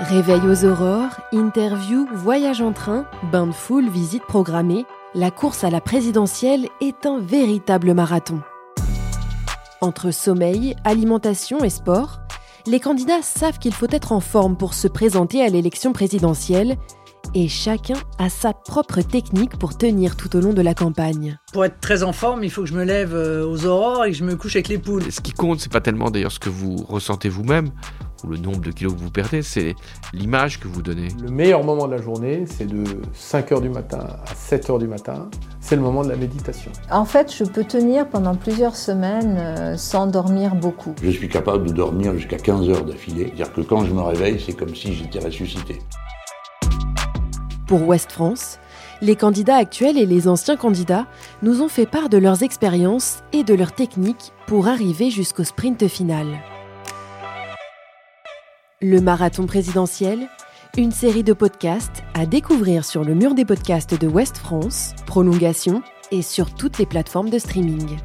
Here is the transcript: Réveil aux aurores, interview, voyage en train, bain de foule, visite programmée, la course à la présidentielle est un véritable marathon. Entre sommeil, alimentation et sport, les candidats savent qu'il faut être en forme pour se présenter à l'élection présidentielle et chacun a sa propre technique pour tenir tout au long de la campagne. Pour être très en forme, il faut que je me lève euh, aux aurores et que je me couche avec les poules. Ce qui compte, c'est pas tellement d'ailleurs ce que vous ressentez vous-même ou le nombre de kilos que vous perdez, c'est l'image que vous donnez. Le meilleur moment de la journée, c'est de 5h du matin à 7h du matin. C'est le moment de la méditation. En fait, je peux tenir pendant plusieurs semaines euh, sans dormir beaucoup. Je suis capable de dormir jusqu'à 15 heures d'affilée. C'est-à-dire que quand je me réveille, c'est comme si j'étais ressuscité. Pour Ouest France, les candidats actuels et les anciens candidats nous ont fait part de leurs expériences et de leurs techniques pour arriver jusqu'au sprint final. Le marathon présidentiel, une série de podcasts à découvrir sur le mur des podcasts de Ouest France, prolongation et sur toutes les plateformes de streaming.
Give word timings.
Réveil 0.00 0.40
aux 0.48 0.64
aurores, 0.64 1.20
interview, 1.30 2.08
voyage 2.14 2.62
en 2.62 2.72
train, 2.72 3.04
bain 3.30 3.46
de 3.46 3.52
foule, 3.52 3.90
visite 3.90 4.22
programmée, 4.22 4.86
la 5.14 5.30
course 5.30 5.62
à 5.62 5.68
la 5.68 5.82
présidentielle 5.82 6.68
est 6.80 7.04
un 7.04 7.20
véritable 7.20 7.92
marathon. 7.92 8.40
Entre 9.82 10.10
sommeil, 10.10 10.74
alimentation 10.84 11.62
et 11.62 11.68
sport, 11.68 12.20
les 12.66 12.80
candidats 12.80 13.20
savent 13.20 13.58
qu'il 13.58 13.74
faut 13.74 13.90
être 13.90 14.12
en 14.12 14.20
forme 14.20 14.56
pour 14.56 14.72
se 14.72 14.88
présenter 14.88 15.42
à 15.42 15.50
l'élection 15.50 15.92
présidentielle 15.92 16.78
et 17.34 17.48
chacun 17.48 17.96
a 18.18 18.30
sa 18.30 18.54
propre 18.54 19.02
technique 19.02 19.58
pour 19.58 19.76
tenir 19.76 20.16
tout 20.16 20.34
au 20.34 20.40
long 20.40 20.54
de 20.54 20.62
la 20.62 20.74
campagne. 20.74 21.38
Pour 21.52 21.66
être 21.66 21.78
très 21.78 22.02
en 22.04 22.14
forme, 22.14 22.42
il 22.42 22.50
faut 22.50 22.62
que 22.62 22.68
je 22.68 22.74
me 22.74 22.84
lève 22.84 23.14
euh, 23.14 23.46
aux 23.46 23.66
aurores 23.66 24.06
et 24.06 24.12
que 24.12 24.16
je 24.16 24.24
me 24.24 24.34
couche 24.34 24.56
avec 24.56 24.68
les 24.68 24.78
poules. 24.78 25.12
Ce 25.12 25.20
qui 25.20 25.32
compte, 25.32 25.60
c'est 25.60 25.70
pas 25.70 25.82
tellement 25.82 26.10
d'ailleurs 26.10 26.32
ce 26.32 26.40
que 26.40 26.48
vous 26.48 26.76
ressentez 26.88 27.28
vous-même 27.28 27.70
ou 28.24 28.28
le 28.28 28.36
nombre 28.36 28.60
de 28.60 28.70
kilos 28.70 28.94
que 28.94 28.98
vous 28.98 29.10
perdez, 29.10 29.42
c'est 29.42 29.74
l'image 30.12 30.60
que 30.60 30.68
vous 30.68 30.82
donnez. 30.82 31.08
Le 31.22 31.30
meilleur 31.30 31.64
moment 31.64 31.86
de 31.86 31.94
la 31.94 32.02
journée, 32.02 32.44
c'est 32.46 32.66
de 32.66 32.84
5h 33.14 33.60
du 33.60 33.68
matin 33.68 33.98
à 34.26 34.34
7h 34.34 34.78
du 34.78 34.86
matin. 34.86 35.28
C'est 35.60 35.76
le 35.76 35.82
moment 35.82 36.02
de 36.02 36.08
la 36.08 36.16
méditation. 36.16 36.72
En 36.90 37.04
fait, 37.04 37.34
je 37.34 37.44
peux 37.44 37.64
tenir 37.64 38.08
pendant 38.08 38.34
plusieurs 38.34 38.76
semaines 38.76 39.36
euh, 39.38 39.76
sans 39.76 40.06
dormir 40.06 40.54
beaucoup. 40.54 40.94
Je 41.02 41.10
suis 41.10 41.28
capable 41.28 41.68
de 41.68 41.72
dormir 41.72 42.14
jusqu'à 42.14 42.38
15 42.38 42.68
heures 42.70 42.84
d'affilée. 42.84 43.26
C'est-à-dire 43.26 43.52
que 43.52 43.60
quand 43.60 43.84
je 43.84 43.92
me 43.92 44.00
réveille, 44.00 44.42
c'est 44.44 44.54
comme 44.54 44.74
si 44.74 44.94
j'étais 44.94 45.18
ressuscité. 45.18 45.78
Pour 47.66 47.86
Ouest 47.86 48.10
France, 48.10 48.58
les 49.02 49.16
candidats 49.16 49.56
actuels 49.56 49.96
et 49.96 50.06
les 50.06 50.28
anciens 50.28 50.56
candidats 50.56 51.06
nous 51.42 51.62
ont 51.62 51.68
fait 51.68 51.86
part 51.86 52.08
de 52.08 52.18
leurs 52.18 52.42
expériences 52.42 53.22
et 53.32 53.44
de 53.44 53.54
leurs 53.54 53.72
techniques 53.72 54.32
pour 54.46 54.68
arriver 54.68 55.10
jusqu'au 55.10 55.44
sprint 55.44 55.86
final. 55.88 56.26
Le 58.82 59.02
marathon 59.02 59.44
présidentiel, 59.44 60.26
une 60.78 60.90
série 60.90 61.22
de 61.22 61.34
podcasts 61.34 62.02
à 62.14 62.24
découvrir 62.24 62.86
sur 62.86 63.04
le 63.04 63.14
mur 63.14 63.34
des 63.34 63.44
podcasts 63.44 64.00
de 64.00 64.08
Ouest 64.08 64.38
France, 64.38 64.94
prolongation 65.04 65.82
et 66.10 66.22
sur 66.22 66.54
toutes 66.54 66.78
les 66.78 66.86
plateformes 66.86 67.28
de 67.28 67.38
streaming. 67.38 67.98